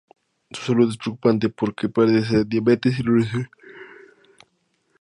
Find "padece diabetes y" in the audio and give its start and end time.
1.87-3.03